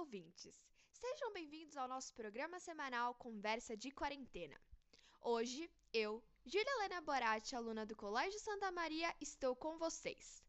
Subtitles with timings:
[0.00, 0.58] ouvintes!
[0.94, 4.58] Sejam bem-vindos ao nosso programa semanal Conversa de Quarentena.
[5.20, 10.42] Hoje, eu, Júlia Helena Borati, aluna do Colégio Santa Maria, estou com vocês.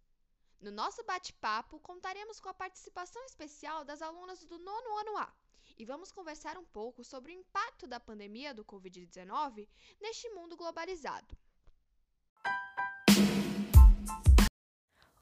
[0.62, 5.36] No nosso bate-papo, contaremos com a participação especial das alunas do nono ano A
[5.78, 9.68] e vamos conversar um pouco sobre o impacto da pandemia do Covid-19
[10.00, 11.38] neste mundo globalizado.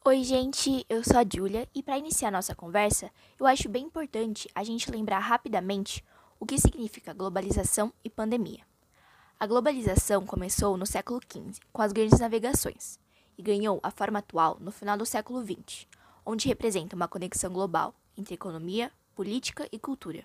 [0.10, 4.50] Oi, gente, eu sou a Júlia e para iniciar nossa conversa, eu acho bem importante
[4.56, 6.04] a gente lembrar rapidamente
[6.40, 8.66] o que significa globalização e pandemia.
[9.40, 13.00] A globalização começou no século XV, com as grandes navegações,
[13.38, 15.86] e ganhou a forma atual no final do século XX,
[16.26, 20.24] onde representa uma conexão global entre economia, política e cultura.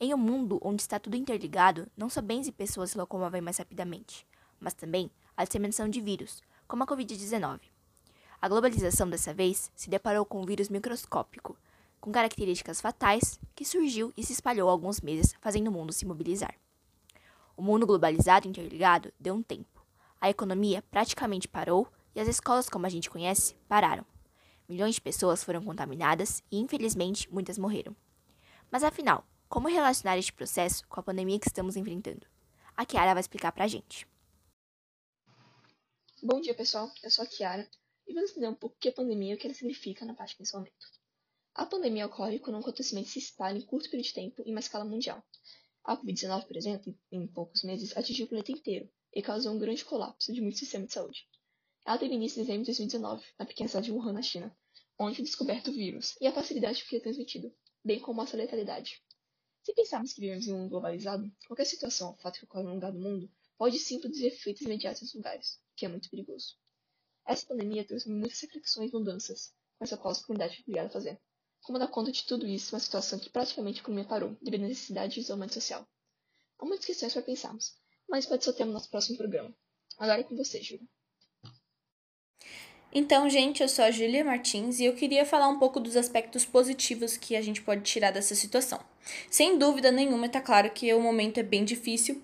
[0.00, 3.58] Em um mundo onde está tudo interligado, não só bens e pessoas se locomovem mais
[3.58, 4.26] rapidamente,
[4.58, 7.69] mas também a disseminação de vírus, como a Covid-19.
[8.42, 11.58] A globalização dessa vez se deparou com um vírus microscópico,
[12.00, 16.06] com características fatais, que surgiu e se espalhou há alguns meses, fazendo o mundo se
[16.06, 16.54] mobilizar.
[17.54, 19.84] O mundo globalizado e interligado deu um tempo.
[20.18, 24.06] A economia praticamente parou e as escolas, como a gente conhece, pararam.
[24.66, 27.94] Milhões de pessoas foram contaminadas e, infelizmente, muitas morreram.
[28.70, 32.26] Mas afinal, como relacionar este processo com a pandemia que estamos enfrentando?
[32.74, 34.08] A Kiara vai explicar pra gente.
[36.22, 36.90] Bom dia, pessoal.
[37.02, 37.68] Eu sou a Kiara
[38.10, 40.14] e vamos entender um pouco o que é pandemia e o que ela significa na
[40.14, 40.84] prática nesse momento.
[41.54, 44.58] A pandemia ocorre quando um acontecimento se espalha em curto período de tempo em uma
[44.58, 45.22] escala mundial.
[45.84, 49.84] A Covid-19, por exemplo, em poucos meses, atingiu o planeta inteiro e causou um grande
[49.84, 51.28] colapso de muitos sistemas de saúde.
[51.86, 54.56] Ela teve início em dezembro de 2019, na pequena cidade de Wuhan, na China,
[54.98, 58.40] onde foi descoberto o vírus e a facilidade que é transmitido, bem como a sua
[58.40, 59.00] letalidade.
[59.62, 62.70] Se pensarmos que vivemos em um mundo globalizado, qualquer situação ou fato que ocorre em
[62.70, 66.10] um lugar do mundo pode sim produzir efeitos imediatos nos lugares, o que é muito
[66.10, 66.58] perigoso.
[67.26, 70.92] Essa pandemia trouxe muitas reflexões e mudanças, mas a qual a comunidade foi obrigada a
[70.92, 71.20] fazer.
[71.62, 74.68] Como dar conta de tudo isso uma situação que praticamente a economia parou, devido à
[74.68, 75.86] necessidade de isolamento social?
[76.58, 77.76] Há muitas questões para pensarmos,
[78.08, 79.54] mas pode ser o tema do nosso próximo programa.
[79.98, 80.86] Agora é com você, Júlia.
[82.92, 86.44] Então, gente, eu sou a Júlia Martins e eu queria falar um pouco dos aspectos
[86.44, 88.80] positivos que a gente pode tirar dessa situação.
[89.30, 92.20] Sem dúvida nenhuma, está claro que o momento é bem difícil,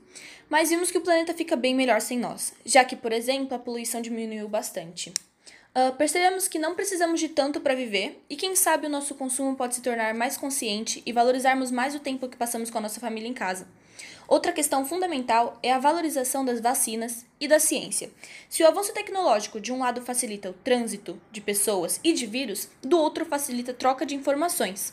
[0.48, 3.60] mas vimos que o planeta fica bem melhor sem nós, já que, por exemplo, a
[3.60, 5.10] poluição diminuiu bastante.
[5.76, 9.54] Uh, percebemos que não precisamos de tanto para viver e, quem sabe, o nosso consumo
[9.54, 12.98] pode se tornar mais consciente e valorizarmos mais o tempo que passamos com a nossa
[12.98, 13.68] família em casa.
[14.28, 18.10] Outra questão fundamental é a valorização das vacinas e da ciência.
[18.48, 22.68] Se o avanço tecnológico de um lado facilita o trânsito de pessoas e de vírus,
[22.82, 24.92] do outro facilita a troca de informações,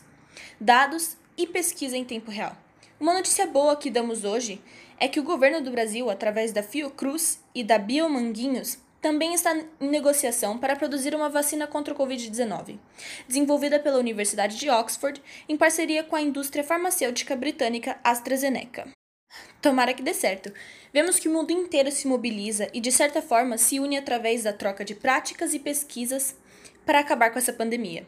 [0.62, 2.56] dados e pesquisa em tempo real.
[3.00, 4.62] Uma notícia boa que damos hoje
[5.00, 9.90] é que o governo do Brasil, através da Fiocruz e da Biomanguinhos, também está em
[9.90, 12.78] negociação para produzir uma vacina contra o Covid-19,
[13.28, 18.88] desenvolvida pela Universidade de Oxford em parceria com a indústria farmacêutica britânica AstraZeneca.
[19.62, 20.52] Tomara que dê certo.
[20.92, 24.54] Vemos que o mundo inteiro se mobiliza e, de certa forma, se une através da
[24.54, 26.36] troca de práticas e pesquisas
[26.86, 28.06] para acabar com essa pandemia.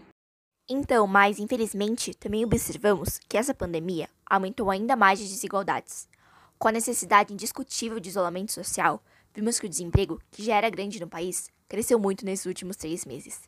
[0.68, 6.08] Então, mas infelizmente, também observamos que essa pandemia aumentou ainda mais as desigualdades.
[6.58, 9.02] Com a necessidade indiscutível de isolamento social,
[9.34, 13.06] vimos que o desemprego, que já era grande no país, cresceu muito nesses últimos três
[13.06, 13.42] meses.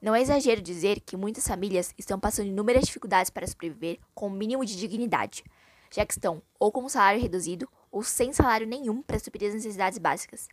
[0.00, 4.28] Não é exagero dizer que muitas famílias estão passando inúmeras dificuldades para sobreviver com o
[4.28, 5.42] um mínimo de dignidade,
[5.90, 9.98] já que estão ou com salário reduzido ou sem salário nenhum para suprir as necessidades
[9.98, 10.48] básicas.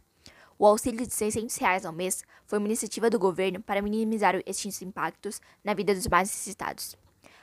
[0.58, 4.82] O auxílio de 600 reais ao mês foi uma iniciativa do governo para minimizar estes
[4.82, 6.98] impactos na vida dos mais necessitados.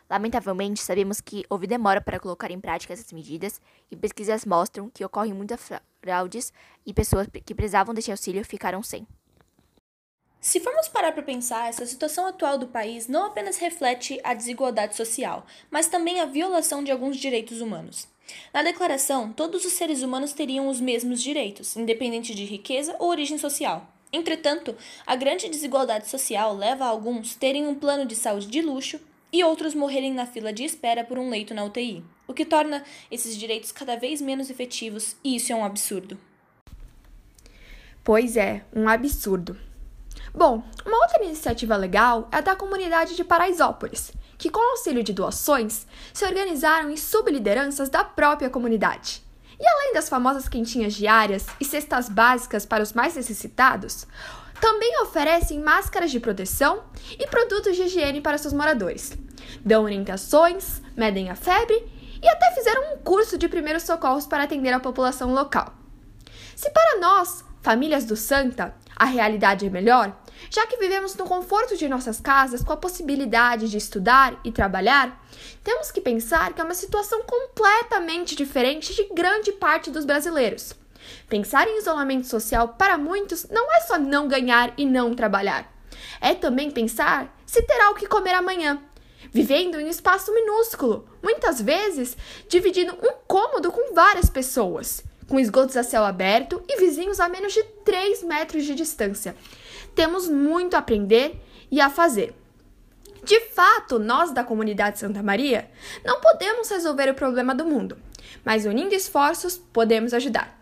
[0.08, 3.60] Lamentavelmente, sabemos que houve demora para colocar em prática essas medidas
[3.90, 5.60] e pesquisas mostram que ocorrem muitas
[6.00, 6.52] fraudes
[6.84, 9.06] e pessoas que precisavam deste auxílio ficaram sem.
[10.42, 14.96] Se formos parar para pensar, essa situação atual do país não apenas reflete a desigualdade
[14.96, 18.08] social, mas também a violação de alguns direitos humanos.
[18.52, 23.38] Na declaração, todos os seres humanos teriam os mesmos direitos, independente de riqueza ou origem
[23.38, 23.86] social.
[24.12, 24.74] Entretanto,
[25.06, 28.98] a grande desigualdade social leva a alguns terem um plano de saúde de luxo
[29.32, 32.82] e outros morrerem na fila de espera por um leito na UTI, o que torna
[33.12, 36.18] esses direitos cada vez menos efetivos, e isso é um absurdo.
[38.02, 39.56] Pois é, um absurdo.
[40.34, 45.12] Bom, uma outra iniciativa legal é a da comunidade de Paraisópolis, que, com auxílio de
[45.12, 49.22] doações, se organizaram em sublideranças da própria comunidade.
[49.60, 54.06] E além das famosas quentinhas diárias e cestas básicas para os mais necessitados,
[54.58, 56.84] também oferecem máscaras de proteção
[57.18, 59.12] e produtos de higiene para seus moradores.
[59.64, 61.74] Dão orientações, medem a febre
[62.22, 65.74] e até fizeram um curso de primeiros socorros para atender a população local.
[66.56, 71.76] Se para nós, famílias do Santa, a realidade é melhor, Já que vivemos no conforto
[71.76, 75.24] de nossas casas com a possibilidade de estudar e trabalhar,
[75.64, 80.74] temos que pensar que é uma situação completamente diferente de grande parte dos brasileiros.
[81.28, 85.72] Pensar em isolamento social para muitos não é só não ganhar e não trabalhar.
[86.20, 88.80] É também pensar se terá o que comer amanhã,
[89.30, 92.16] vivendo em um espaço minúsculo, muitas vezes
[92.48, 97.52] dividindo um cômodo com várias pessoas, com esgotos a céu aberto e vizinhos a menos
[97.52, 99.34] de 3 metros de distância.
[99.94, 101.40] Temos muito a aprender
[101.70, 102.34] e a fazer.
[103.24, 105.70] De fato, nós da comunidade Santa Maria
[106.04, 107.96] não podemos resolver o problema do mundo,
[108.44, 110.58] mas unindo esforços podemos ajudar.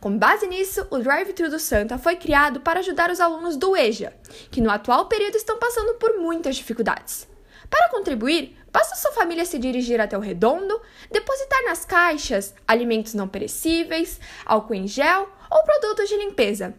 [0.00, 4.12] Com base nisso, o Drive-Thru do Santa foi criado para ajudar os alunos do EJA,
[4.50, 7.26] que no atual período estão passando por muitas dificuldades.
[7.70, 13.26] Para contribuir, basta sua família se dirigir até o redondo, depositar nas caixas alimentos não
[13.26, 16.74] perecíveis, álcool em gel ou produtos de limpeza.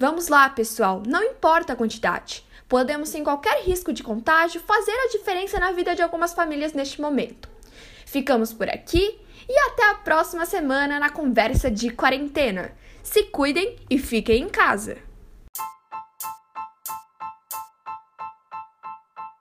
[0.00, 2.42] Vamos lá, pessoal, não importa a quantidade.
[2.66, 7.02] Podemos, sem qualquer risco de contágio, fazer a diferença na vida de algumas famílias neste
[7.02, 7.50] momento.
[8.06, 12.72] Ficamos por aqui e até a próxima semana na conversa de quarentena.
[13.02, 15.09] Se cuidem e fiquem em casa!